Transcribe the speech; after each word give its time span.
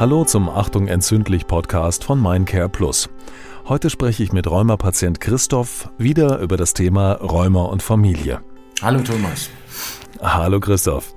Hallo 0.00 0.24
zum 0.24 0.48
Achtung 0.48 0.86
entzündlich 0.86 1.48
Podcast 1.48 2.04
von 2.04 2.22
Mindcare 2.22 2.68
Plus. 2.68 3.08
Heute 3.66 3.90
spreche 3.90 4.22
ich 4.22 4.32
mit 4.32 4.48
Rheumapatient 4.48 5.18
Christoph 5.18 5.90
wieder 5.98 6.38
über 6.38 6.56
das 6.56 6.72
Thema 6.72 7.14
Rheuma 7.14 7.64
und 7.64 7.82
Familie. 7.82 8.40
Hallo 8.80 9.00
Thomas. 9.00 9.50
Hallo 10.22 10.60
Christoph. 10.60 11.12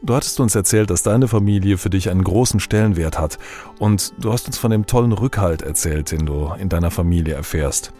Du 0.00 0.14
hattest 0.14 0.40
uns 0.40 0.54
erzählt, 0.54 0.88
dass 0.88 1.02
deine 1.02 1.28
Familie 1.28 1.76
für 1.76 1.90
dich 1.90 2.08
einen 2.08 2.24
großen 2.24 2.58
Stellenwert 2.58 3.18
hat 3.18 3.38
und 3.78 4.14
du 4.16 4.32
hast 4.32 4.46
uns 4.46 4.56
von 4.56 4.70
dem 4.70 4.86
tollen 4.86 5.12
Rückhalt 5.12 5.60
erzählt, 5.60 6.10
den 6.10 6.24
du 6.24 6.54
in 6.58 6.70
deiner 6.70 6.90
Familie 6.90 7.34
erfährst. 7.34 7.92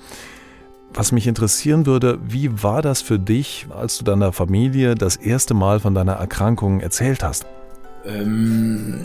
Was 0.94 1.12
mich 1.12 1.26
interessieren 1.26 1.84
würde, 1.84 2.18
wie 2.26 2.62
war 2.62 2.80
das 2.80 3.02
für 3.02 3.18
dich, 3.18 3.66
als 3.68 3.98
du 3.98 4.04
deiner 4.04 4.32
Familie 4.32 4.94
das 4.94 5.16
erste 5.16 5.52
Mal 5.52 5.78
von 5.78 5.94
deiner 5.94 6.14
Erkrankung 6.14 6.80
erzählt 6.80 7.22
hast? 7.22 7.44
Ähm, 8.06 9.04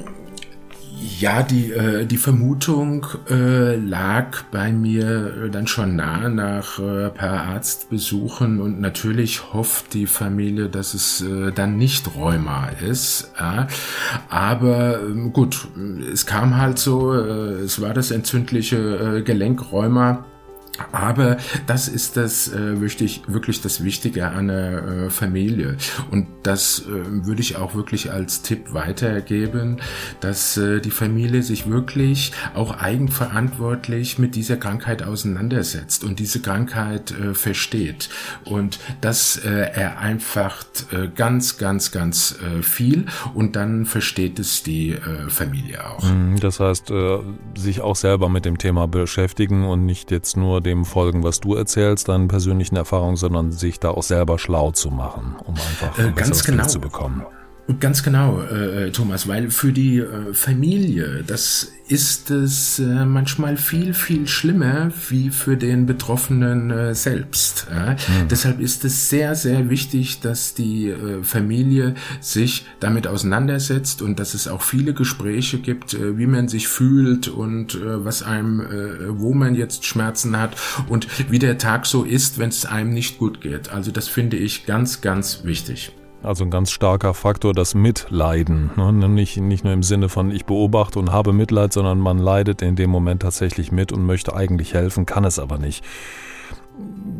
ja, 1.19 1.43
die, 1.43 1.71
äh, 1.71 2.05
die 2.05 2.17
Vermutung 2.17 3.05
äh, 3.29 3.75
lag 3.75 4.43
bei 4.51 4.71
mir 4.71 5.49
dann 5.51 5.67
schon 5.67 5.95
nah 5.95 6.29
nach 6.29 6.79
äh, 6.79 7.09
paar 7.09 7.43
Arztbesuchen 7.47 8.59
und 8.61 8.79
natürlich 8.79 9.53
hofft 9.53 9.93
die 9.93 10.07
Familie, 10.07 10.69
dass 10.69 10.93
es 10.93 11.21
äh, 11.21 11.51
dann 11.51 11.77
nicht 11.77 12.15
Rheuma 12.15 12.67
ist. 12.67 13.31
Äh, 13.37 13.65
aber 14.29 14.99
äh, 15.01 15.29
gut, 15.29 15.67
es 16.11 16.25
kam 16.25 16.57
halt 16.57 16.79
so, 16.79 17.13
äh, 17.13 17.63
es 17.63 17.81
war 17.81 17.93
das 17.93 18.11
entzündliche 18.11 19.17
äh, 19.17 19.21
Gelenkrheuma 19.21 20.25
aber 20.91 21.37
das 21.67 21.87
ist 21.87 22.17
das 22.17 22.51
äh, 22.51 22.79
wirklich, 22.81 23.21
wirklich 23.27 23.61
das 23.61 23.83
Wichtige 23.83 24.27
an 24.27 24.47
der 24.47 24.83
äh, 24.83 25.09
Familie. 25.09 25.77
Und 26.11 26.27
das 26.43 26.79
äh, 26.79 27.25
würde 27.25 27.41
ich 27.41 27.55
auch 27.55 27.75
wirklich 27.75 28.11
als 28.11 28.41
Tipp 28.41 28.73
weitergeben, 28.73 29.77
dass 30.19 30.57
äh, 30.57 30.79
die 30.81 30.91
Familie 30.91 31.43
sich 31.43 31.69
wirklich 31.69 32.31
auch 32.53 32.77
eigenverantwortlich 32.77 34.19
mit 34.19 34.35
dieser 34.35 34.57
Krankheit 34.57 35.03
auseinandersetzt 35.03 36.03
und 36.03 36.19
diese 36.19 36.41
Krankheit 36.41 37.11
äh, 37.11 37.33
versteht. 37.33 38.09
Und 38.43 38.79
das 39.01 39.37
äh, 39.37 39.49
ereinfacht 39.49 40.87
äh, 40.91 41.07
ganz, 41.13 41.57
ganz, 41.57 41.91
ganz 41.91 42.37
äh, 42.41 42.61
viel 42.61 43.05
und 43.33 43.55
dann 43.55 43.85
versteht 43.85 44.39
es 44.39 44.63
die 44.63 44.91
äh, 44.91 45.29
Familie 45.29 45.85
auch. 45.85 46.03
Mhm, 46.03 46.39
das 46.39 46.59
heißt, 46.59 46.91
äh, 46.91 47.19
sich 47.55 47.81
auch 47.81 47.95
selber 47.95 48.29
mit 48.29 48.45
dem 48.45 48.57
Thema 48.57 48.87
beschäftigen 48.87 49.65
und 49.65 49.85
nicht 49.85 50.11
jetzt 50.11 50.37
nur 50.37 50.61
dem 50.65 50.83
folgen, 50.85 51.23
was 51.23 51.39
du 51.39 51.55
erzählst, 51.55 52.09
deinen 52.09 52.27
persönlichen 52.27 52.75
Erfahrungen, 52.75 53.15
sondern 53.15 53.51
sich 53.51 53.79
da 53.79 53.91
auch 53.91 54.03
selber 54.03 54.39
schlau 54.39 54.71
zu 54.71 54.89
machen, 54.89 55.35
um 55.45 55.53
einfach 55.53 55.97
ein 55.97 56.09
äh, 56.09 56.11
ganz 56.11 56.43
genau. 56.43 56.65
zu 56.65 56.79
bekommen. 56.79 57.23
Ganz 57.79 58.03
genau, 58.03 58.43
äh, 58.43 58.91
Thomas, 58.91 59.27
weil 59.27 59.49
für 59.49 59.73
die 59.73 59.97
äh, 59.97 60.33
Familie, 60.33 61.23
das 61.25 61.71
ist 61.87 62.29
es 62.29 62.77
äh, 62.77 63.05
manchmal 63.05 63.57
viel, 63.57 63.95
viel 63.95 64.27
schlimmer 64.27 64.91
wie 65.09 65.31
für 65.31 65.57
den 65.57 65.87
Betroffenen 65.87 66.69
äh, 66.69 66.93
selbst. 66.93 67.65
Ja? 67.71 67.93
Mhm. 67.93 68.27
Deshalb 68.29 68.59
ist 68.59 68.85
es 68.85 69.09
sehr, 69.09 69.33
sehr 69.33 69.67
wichtig, 69.71 70.19
dass 70.19 70.53
die 70.53 70.89
äh, 70.89 71.23
Familie 71.23 71.95
sich 72.21 72.67
damit 72.79 73.07
auseinandersetzt 73.07 74.03
und 74.03 74.19
dass 74.19 74.35
es 74.35 74.47
auch 74.47 74.61
viele 74.61 74.93
Gespräche 74.93 75.57
gibt, 75.57 75.95
äh, 75.95 76.19
wie 76.19 76.27
man 76.27 76.47
sich 76.47 76.67
fühlt 76.67 77.27
und 77.27 77.73
äh, 77.73 78.05
was 78.05 78.21
einem, 78.21 78.61
äh, 78.61 79.19
wo 79.19 79.33
man 79.33 79.55
jetzt 79.55 79.85
Schmerzen 79.85 80.37
hat 80.37 80.55
und 80.87 81.07
wie 81.31 81.39
der 81.39 81.57
Tag 81.57 81.87
so 81.87 82.03
ist, 82.03 82.37
wenn 82.37 82.49
es 82.49 82.67
einem 82.67 82.93
nicht 82.93 83.17
gut 83.17 83.41
geht. 83.41 83.69
Also 83.69 83.89
das 83.89 84.07
finde 84.07 84.37
ich 84.37 84.67
ganz, 84.67 85.01
ganz 85.01 85.43
wichtig. 85.45 85.91
Also 86.25 86.43
ein 86.43 86.49
ganz 86.49 86.71
starker 86.71 87.13
Faktor, 87.13 87.53
das 87.53 87.75
Mitleiden. 87.75 88.71
Ne? 88.75 88.91
Nicht, 89.07 89.37
nicht 89.37 89.63
nur 89.63 89.73
im 89.73 89.83
Sinne 89.83 90.09
von 90.09 90.31
ich 90.31 90.45
beobachte 90.45 90.97
und 90.97 91.11
habe 91.11 91.33
Mitleid, 91.33 91.71
sondern 91.71 91.99
man 91.99 92.17
leidet 92.17 92.61
in 92.61 92.75
dem 92.75 92.89
Moment 92.89 93.21
tatsächlich 93.21 93.71
mit 93.71 93.91
und 93.91 94.03
möchte 94.03 94.35
eigentlich 94.35 94.73
helfen, 94.73 95.05
kann 95.05 95.23
es 95.23 95.37
aber 95.37 95.59
nicht. 95.59 95.85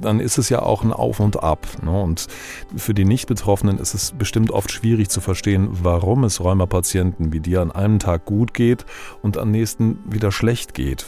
Dann 0.01 0.19
ist 0.19 0.37
es 0.37 0.49
ja 0.49 0.61
auch 0.61 0.83
ein 0.83 0.91
Auf 0.91 1.19
und 1.19 1.41
Ab. 1.41 1.67
Ne? 1.83 2.01
Und 2.01 2.27
für 2.75 2.93
die 2.93 3.05
Nicht-Betroffenen 3.05 3.77
ist 3.77 3.93
es 3.93 4.11
bestimmt 4.11 4.49
oft 4.49 4.71
schwierig 4.71 5.09
zu 5.09 5.21
verstehen, 5.21 5.69
warum 5.71 6.23
es 6.23 6.43
Rheumapatienten 6.43 7.31
wie 7.31 7.39
dir 7.39 7.61
an 7.61 7.71
einem 7.71 7.99
Tag 7.99 8.25
gut 8.25 8.53
geht 8.53 8.85
und 9.21 9.37
am 9.37 9.51
nächsten 9.51 9.99
wieder 10.11 10.31
schlecht 10.31 10.73
geht. 10.73 11.05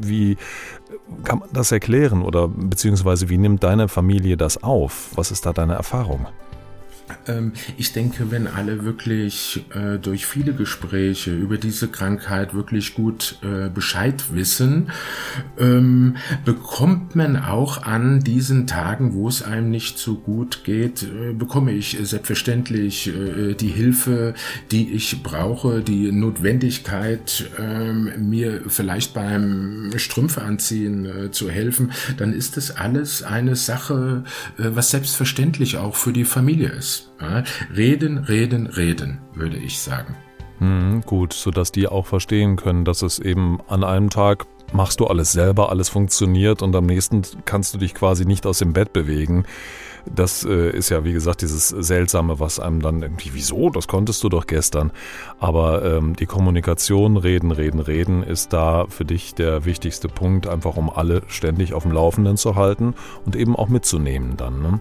Wie 0.00 0.36
kann 1.22 1.38
man 1.38 1.48
das 1.52 1.70
erklären 1.70 2.22
oder 2.22 2.48
beziehungsweise 2.48 3.28
wie 3.28 3.38
nimmt 3.38 3.62
deine 3.62 3.88
Familie 3.88 4.36
das 4.36 4.62
auf? 4.62 5.10
Was 5.14 5.30
ist 5.30 5.46
da 5.46 5.52
deine 5.52 5.74
Erfahrung? 5.74 6.26
Ähm, 7.26 7.52
ich 7.76 7.92
denke, 7.92 8.30
wenn 8.30 8.46
alle 8.46 8.84
wirklich 8.84 9.64
äh, 9.74 9.98
durch 9.98 10.26
viele 10.26 10.52
Gespräche 10.52 11.34
über 11.34 11.58
diese 11.58 11.88
Krankheit 11.88 12.54
wirklich 12.54 12.94
gut 12.94 13.38
äh, 13.42 13.68
Bescheid 13.68 14.24
wissen, 14.32 14.90
ähm, 15.58 16.16
bekommt 16.44 17.14
man 17.16 17.36
auch 17.36 17.82
an 17.82 18.20
diesen 18.20 18.66
Tagen, 18.66 19.14
wo 19.14 19.28
es 19.28 19.42
einem 19.42 19.70
nicht 19.70 19.98
so 19.98 20.16
gut 20.16 20.64
geht, 20.64 21.02
äh, 21.02 21.32
bekomme 21.32 21.72
ich 21.72 21.98
selbstverständlich 22.02 23.10
die 23.12 23.68
Hilfe, 23.68 24.34
die 24.70 24.92
ich 24.92 25.22
brauche, 25.22 25.80
die 25.80 26.10
Notwendigkeit, 26.12 27.50
ähm, 27.58 28.10
mir 28.28 28.62
vielleicht 28.66 29.14
beim 29.14 29.90
Strümpfe 29.96 30.42
anziehen 30.42 31.30
zu 31.32 31.50
helfen, 31.50 31.92
dann 32.16 32.32
ist 32.32 32.56
das 32.56 32.70
alles 32.76 33.22
eine 33.22 33.56
Sache, 33.56 34.24
was 34.56 34.90
selbstverständlich 34.90 35.76
auch 35.76 35.96
für 35.96 36.12
die 36.12 36.24
Familie 36.24 36.68
ist. 36.68 36.91
Ja, 37.20 37.44
reden, 37.74 38.18
reden, 38.18 38.66
reden, 38.66 39.20
würde 39.34 39.56
ich 39.56 39.78
sagen. 39.80 40.16
Hm, 40.58 41.02
gut, 41.02 41.32
sodass 41.32 41.72
die 41.72 41.88
auch 41.88 42.06
verstehen 42.06 42.56
können, 42.56 42.84
dass 42.84 43.02
es 43.02 43.18
eben 43.18 43.58
an 43.68 43.84
einem 43.84 44.10
Tag 44.10 44.46
machst 44.72 45.00
du 45.00 45.06
alles 45.06 45.32
selber, 45.32 45.70
alles 45.70 45.88
funktioniert 45.88 46.62
und 46.62 46.74
am 46.74 46.86
nächsten 46.86 47.22
kannst 47.44 47.74
du 47.74 47.78
dich 47.78 47.94
quasi 47.94 48.24
nicht 48.24 48.46
aus 48.46 48.58
dem 48.58 48.72
Bett 48.72 48.92
bewegen. 48.92 49.44
Das 50.06 50.44
äh, 50.44 50.70
ist 50.70 50.88
ja, 50.88 51.04
wie 51.04 51.12
gesagt, 51.12 51.42
dieses 51.42 51.68
Seltsame, 51.68 52.40
was 52.40 52.58
einem 52.58 52.82
dann 52.82 53.02
irgendwie, 53.02 53.30
wieso, 53.34 53.70
das 53.70 53.86
konntest 53.86 54.22
du 54.24 54.28
doch 54.28 54.46
gestern. 54.46 54.90
Aber 55.38 55.84
ähm, 55.84 56.16
die 56.16 56.26
Kommunikation, 56.26 57.16
reden, 57.16 57.52
reden, 57.52 57.78
reden, 57.78 58.22
ist 58.24 58.52
da 58.52 58.86
für 58.88 59.04
dich 59.04 59.34
der 59.34 59.64
wichtigste 59.64 60.08
Punkt, 60.08 60.48
einfach 60.48 60.76
um 60.76 60.90
alle 60.90 61.22
ständig 61.28 61.72
auf 61.72 61.84
dem 61.84 61.92
Laufenden 61.92 62.36
zu 62.36 62.56
halten 62.56 62.94
und 63.24 63.36
eben 63.36 63.54
auch 63.54 63.68
mitzunehmen 63.68 64.36
dann. 64.36 64.60
Ne? 64.60 64.80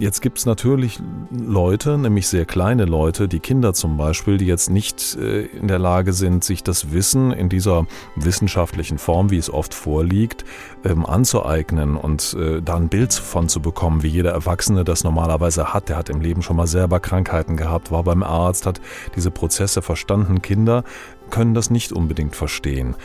Jetzt 0.00 0.22
gibt 0.22 0.38
es 0.38 0.46
natürlich 0.46 0.98
Leute, 1.30 1.98
nämlich 1.98 2.26
sehr 2.26 2.44
kleine 2.44 2.84
Leute, 2.84 3.28
die 3.28 3.38
Kinder 3.38 3.74
zum 3.74 3.96
Beispiel, 3.96 4.36
die 4.36 4.46
jetzt 4.46 4.70
nicht 4.70 5.16
äh, 5.16 5.42
in 5.46 5.68
der 5.68 5.78
Lage 5.78 6.12
sind, 6.12 6.42
sich 6.42 6.64
das 6.64 6.92
Wissen 6.92 7.30
in 7.30 7.48
dieser 7.48 7.86
wissenschaftlichen 8.16 8.98
Form, 8.98 9.30
wie 9.30 9.38
es 9.38 9.52
oft 9.52 9.74
vorliegt, 9.74 10.44
ähm, 10.84 11.06
anzueignen 11.06 11.96
und 11.96 12.34
äh, 12.34 12.60
da 12.60 12.74
ein 12.74 12.88
Bild 12.88 13.14
von 13.14 13.48
zu 13.48 13.60
bekommen, 13.60 14.02
wie 14.02 14.08
jeder 14.08 14.32
Erwachsene 14.32 14.82
das 14.82 15.04
normalerweise 15.04 15.72
hat. 15.72 15.88
Der 15.88 15.96
hat 15.96 16.08
im 16.08 16.20
Leben 16.20 16.42
schon 16.42 16.56
mal 16.56 16.66
selber 16.66 16.98
Krankheiten 16.98 17.56
gehabt, 17.56 17.92
war 17.92 18.02
beim 18.02 18.24
Arzt, 18.24 18.66
hat 18.66 18.80
diese 19.14 19.30
Prozesse 19.30 19.80
verstanden. 19.80 20.42
Kinder 20.42 20.82
können 21.30 21.54
das 21.54 21.70
nicht 21.70 21.92
unbedingt 21.92 22.34
verstehen. 22.34 22.96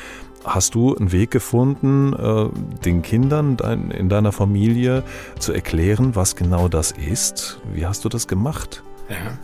Hast 0.44 0.76
du 0.76 0.96
einen 0.96 1.12
Weg 1.12 1.31
gefunden, 1.31 2.14
äh, 2.14 2.50
den 2.84 3.02
Kindern 3.02 3.58
in 3.98 4.09
deiner 4.09 4.31
Familie 4.31 5.04
zu 5.40 5.54
erklären, 5.54 6.16
was 6.16 6.36
genau 6.36 6.68
das 6.68 6.92
ist? 6.92 7.62
Wie 7.74 7.86
hast 7.86 8.04
du 8.04 8.09
das 8.09 8.28
gemacht? 8.28 8.84
Ja, 9.13 9.38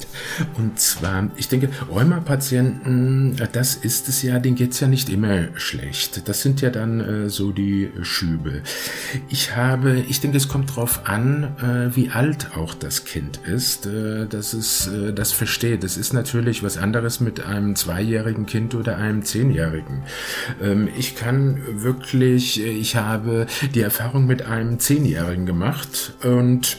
und 0.57 0.80
zwar, 0.80 1.30
ich 1.35 1.47
denke, 1.47 1.69
Rheumapatienten, 1.91 3.35
das 3.52 3.75
ist 3.75 4.09
es 4.09 4.24
ja, 4.24 4.40
denen 4.40 4.56
geht's 4.56 4.80
ja 4.80 4.88
nicht 4.88 5.09
immer 5.09 5.50
schlecht. 5.59 6.28
Das 6.28 6.41
sind 6.41 6.62
ja 6.62 6.72
dann 6.72 7.00
äh, 7.02 7.30
so 7.30 7.52
die 7.52 7.91
Schübe. 8.02 8.63
Ich 9.30 9.56
habe, 9.56 10.03
ich 10.09 10.22
denke, 10.22 10.38
es 10.38 10.47
kommt 10.47 10.75
drauf 10.75 11.02
an, 11.06 11.56
äh, 11.62 11.96
wie 11.96 12.09
alt 12.09 12.57
auch 12.57 12.74
das 12.74 13.06
Kind 13.06 13.41
ist, 13.46 13.86
äh, 13.86 14.25
dass 14.25 14.54
es 14.54 14.88
äh, 14.88 15.13
das 15.13 15.33
versteht. 15.33 15.83
Das 15.83 15.98
ist 15.98 16.13
natürlich 16.13 16.63
was 16.63 16.80
anderes 16.80 17.19
mit 17.19 17.45
einem 17.45 17.75
zweijährigen 17.75 18.48
Kind 18.48 18.74
oder 18.74 18.98
einem 18.98 19.24
zehnjährigen. 19.24 20.01
Ähm, 20.63 20.89
ich 20.98 21.16
kann 21.16 21.83
wirklich, 21.83 22.60
äh, 22.60 22.71
ich 22.71 22.95
habe 22.95 23.45
die 23.75 23.81
Erfahrung 23.81 24.25
mit 24.25 24.42
einem 24.42 24.80
zehnjährigen 24.80 25.45
gemacht 25.45 26.13
und 26.24 26.77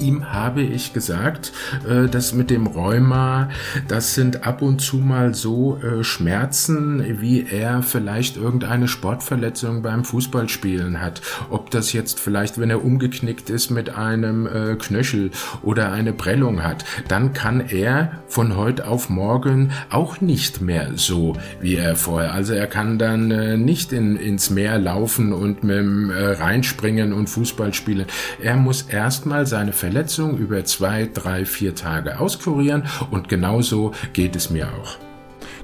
ihm 0.00 0.32
habe 0.32 0.62
ich 0.62 0.92
gesagt, 0.92 1.52
äh, 1.88 2.08
dass 2.08 2.34
mit 2.34 2.50
dem 2.50 2.66
Rheuma, 2.66 3.48
das 3.88 4.14
sind 4.14 4.46
ab 4.46 4.62
und 4.62 4.80
zu 4.80 4.96
mal 4.96 5.34
so 5.34 5.78
äh, 5.78 6.02
Schmerzen, 6.04 7.20
wie 7.20 7.46
er 7.46 7.82
vielleicht 7.82 8.36
irgendeine 8.36 8.88
Sportverletzung 8.88 9.82
beim 9.82 10.04
Fußballspielen 10.04 11.00
hat. 11.00 11.22
Ob 11.50 11.70
das 11.70 11.92
jetzt 11.92 12.20
vielleicht, 12.20 12.58
wenn 12.58 12.70
er 12.70 12.84
umgeknickt 12.84 13.50
ist 13.50 13.70
mit 13.70 13.90
einem 13.90 14.46
äh, 14.46 14.74
Knöchel 14.76 15.30
oder 15.62 15.92
eine 15.92 16.12
Prellung 16.12 16.62
hat, 16.62 16.84
dann 17.08 17.32
kann 17.32 17.60
er 17.60 18.12
von 18.26 18.56
heute 18.56 18.88
auf 18.88 19.08
morgen 19.08 19.70
auch 19.90 20.20
nicht 20.20 20.60
mehr 20.60 20.92
so 20.96 21.36
wie 21.60 21.76
er 21.76 21.96
vorher. 21.96 22.34
Also 22.34 22.54
er 22.54 22.66
kann 22.66 22.98
dann 22.98 23.30
äh, 23.30 23.56
nicht 23.56 23.92
in, 23.92 24.16
ins 24.16 24.50
Meer 24.50 24.78
laufen 24.78 25.32
und 25.32 25.64
mit 25.64 25.76
dem 25.76 26.10
äh, 26.10 26.32
reinspringen 26.32 27.12
und 27.12 27.28
Fußball 27.28 27.74
spielen. 27.74 28.06
Er 28.42 28.56
muss 28.56 28.82
erstmal 28.82 29.46
seine 29.46 29.72
Verletzung 29.86 30.36
über 30.36 30.64
zwei, 30.64 31.08
drei, 31.14 31.44
vier 31.44 31.76
Tage 31.76 32.18
auskurieren 32.18 32.88
und 33.12 33.28
genauso 33.28 33.92
geht 34.14 34.34
es 34.34 34.50
mir 34.50 34.66
auch. 34.66 34.96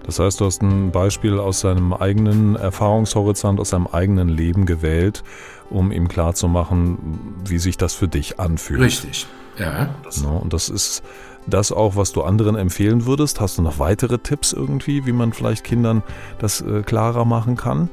Das 0.06 0.20
heißt, 0.20 0.40
du 0.40 0.44
hast 0.44 0.62
ein 0.62 0.92
Beispiel 0.92 1.40
aus 1.40 1.58
seinem 1.58 1.92
eigenen 1.92 2.54
Erfahrungshorizont, 2.54 3.58
aus 3.58 3.70
seinem 3.70 3.88
eigenen 3.88 4.28
Leben 4.28 4.64
gewählt, 4.64 5.24
um 5.70 5.90
ihm 5.90 6.06
klarzumachen, 6.06 6.98
wie 7.44 7.58
sich 7.58 7.76
das 7.76 7.94
für 7.94 8.06
dich 8.06 8.38
anfühlt. 8.38 8.80
Richtig, 8.80 9.26
ja. 9.58 9.94
und 10.24 10.52
das 10.52 10.68
ist 10.68 11.02
das 11.46 11.72
auch, 11.72 11.96
was 11.96 12.12
du 12.12 12.22
anderen 12.22 12.56
empfehlen 12.56 13.06
würdest? 13.06 13.40
Hast 13.40 13.58
du 13.58 13.62
noch 13.62 13.78
weitere 13.78 14.18
Tipps 14.18 14.52
irgendwie, 14.52 15.06
wie 15.06 15.12
man 15.12 15.32
vielleicht 15.32 15.64
Kindern 15.64 16.02
das 16.38 16.60
äh, 16.60 16.82
klarer 16.82 17.24
machen 17.24 17.56
kann? 17.56 17.88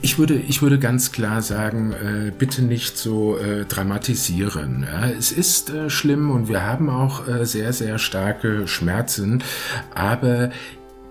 Ich 0.00 0.18
würde, 0.18 0.34
ich 0.34 0.62
würde 0.62 0.78
ganz 0.78 1.12
klar 1.12 1.42
sagen, 1.42 1.92
äh, 1.92 2.32
bitte 2.36 2.62
nicht 2.62 2.96
so 2.96 3.36
äh, 3.36 3.66
dramatisieren. 3.66 4.86
Ja, 4.90 5.10
es 5.10 5.32
ist 5.32 5.70
äh, 5.70 5.90
schlimm 5.90 6.30
und 6.30 6.48
wir 6.48 6.62
haben 6.62 6.88
auch 6.88 7.28
äh, 7.28 7.44
sehr, 7.44 7.74
sehr 7.74 7.98
starke 7.98 8.66
Schmerzen, 8.66 9.42
aber 9.94 10.50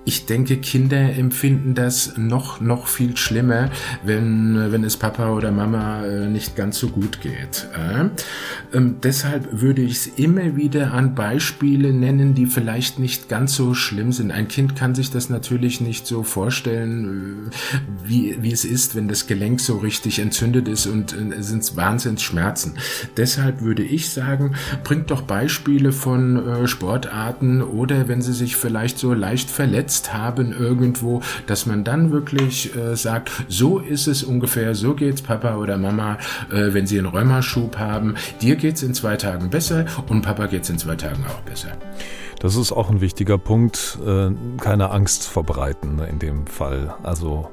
ich 0.05 0.27
denke, 0.27 0.57
Kinder 0.57 1.15
empfinden 1.15 1.73
das 1.73 2.15
noch, 2.15 2.61
noch 2.61 2.87
viel 2.87 3.17
schlimmer, 3.17 3.71
wenn, 4.03 4.71
wenn 4.71 4.83
es 4.83 4.97
Papa 4.97 5.31
oder 5.31 5.51
Mama 5.51 6.05
äh, 6.05 6.27
nicht 6.27 6.55
ganz 6.55 6.77
so 6.77 6.89
gut 6.89 7.21
geht. 7.21 7.67
Ähm, 8.71 8.97
deshalb 9.01 9.61
würde 9.61 9.81
ich 9.81 9.93
es 9.93 10.07
immer 10.07 10.55
wieder 10.55 10.93
an 10.93 11.15
Beispiele 11.15 11.91
nennen, 11.91 12.35
die 12.35 12.45
vielleicht 12.45 12.99
nicht 12.99 13.29
ganz 13.29 13.55
so 13.55 13.73
schlimm 13.73 14.11
sind. 14.11 14.31
Ein 14.31 14.47
Kind 14.47 14.75
kann 14.75 14.93
sich 14.93 15.09
das 15.09 15.31
natürlich 15.31 15.81
nicht 15.81 16.05
so 16.05 16.21
vorstellen, 16.21 17.49
äh, 17.49 17.77
wie, 18.07 18.37
wie 18.43 18.51
es 18.51 18.63
ist, 18.63 18.93
wenn 18.93 19.07
das 19.07 19.25
Gelenk 19.25 19.59
so 19.59 19.77
richtig 19.77 20.19
entzündet 20.19 20.67
ist 20.67 20.85
und 20.85 21.13
äh, 21.13 21.41
sind 21.41 21.75
Wahnsinnsschmerzen. 21.75 22.77
Deshalb 23.17 23.61
würde 23.61 23.81
ich 23.81 24.11
sagen, 24.11 24.53
bringt 24.83 25.09
doch 25.09 25.23
Beispiele 25.23 25.91
von 25.91 26.67
Sportarten 26.67 27.63
oder 27.63 28.07
wenn 28.07 28.21
sie 28.21 28.33
sich 28.33 28.55
vielleicht 28.55 28.99
so 28.99 29.13
leicht 29.13 29.49
verletzen, 29.49 29.94
verletzt 29.95 30.13
haben 30.13 30.51
irgendwo, 30.51 31.21
dass 31.47 31.65
man 31.65 31.83
dann 31.83 32.11
wirklich 32.11 32.75
äh, 32.75 32.95
sagt, 32.95 33.31
so 33.47 33.79
ist 33.79 34.07
es 34.07 34.23
ungefähr, 34.23 34.75
so 34.75 34.93
geht's 34.93 35.21
Papa 35.21 35.55
oder 35.55 35.77
Mama, 35.77 36.17
äh, 36.51 36.73
wenn 36.73 36.87
sie 36.87 36.97
einen 36.97 37.07
Rheumaschub 37.07 37.77
haben. 37.77 38.15
Dir 38.41 38.55
geht's 38.55 38.83
in 38.83 38.93
zwei 38.93 39.15
Tagen 39.15 39.49
besser 39.49 39.85
und 40.07 40.21
Papa 40.21 40.47
geht's 40.47 40.69
in 40.69 40.77
zwei 40.77 40.95
Tagen 40.95 41.23
auch 41.27 41.41
besser. 41.41 41.69
Das 42.45 42.57
ist 42.57 42.71
auch 42.71 42.91
ein 42.91 43.01
wichtiger 43.01 43.39
Punkt, 43.39 43.97
äh, 44.05 44.29
keine 44.61 44.91
Angst 44.91 45.23
verbreiten 45.23 45.97
in 45.97 46.19
dem 46.19 46.45
Fall. 46.45 46.93
Also 47.01 47.49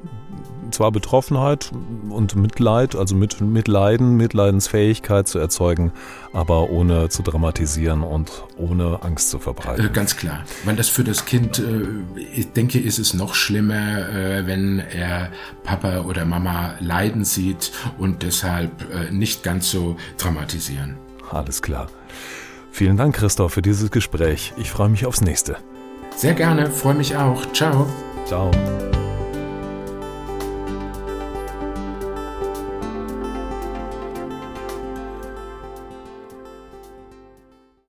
zwar 0.69 0.91
Betroffenheit 0.91 1.71
und 2.11 2.35
Mitleid, 2.35 2.95
also 2.95 3.15
mit 3.15 3.41
Mitleiden, 3.41 4.17
Mitleidensfähigkeit 4.17 5.27
zu 5.27 5.39
erzeugen, 5.39 5.93
aber 6.31 6.69
ohne 6.69 7.09
zu 7.09 7.23
dramatisieren 7.23 8.03
und 8.03 8.43
ohne 8.55 9.01
Angst 9.01 9.31
zu 9.31 9.39
verbreiten. 9.39 9.83
Äh, 9.83 9.89
ganz 9.89 10.15
klar, 10.15 10.43
weil 10.63 10.75
das 10.75 10.89
für 10.89 11.03
das 11.03 11.25
Kind, 11.25 11.57
äh, 11.57 11.87
ich 12.35 12.51
denke, 12.51 12.79
ist 12.79 12.99
es 12.99 13.15
noch 13.15 13.33
schlimmer, 13.33 14.45
wenn 14.45 14.77
er 14.77 15.31
Papa 15.63 16.01
oder 16.01 16.23
Mama 16.23 16.75
leiden 16.79 17.25
sieht 17.25 17.71
und 17.97 18.21
deshalb 18.21 19.11
nicht 19.11 19.41
ganz 19.41 19.71
so 19.71 19.97
dramatisieren. 20.19 20.97
Alles 21.31 21.63
klar. 21.63 21.87
Vielen 22.73 22.97
Dank, 22.97 23.15
Christoph, 23.15 23.53
für 23.53 23.61
dieses 23.61 23.91
Gespräch. 23.91 24.51
Ich 24.57 24.71
freue 24.71 24.89
mich 24.89 25.05
aufs 25.05 25.21
nächste. 25.21 25.57
Sehr 26.15 26.33
gerne, 26.33 26.71
freue 26.71 26.95
mich 26.95 27.15
auch. 27.15 27.39
Ciao. 27.53 27.85
Ciao. 28.25 28.49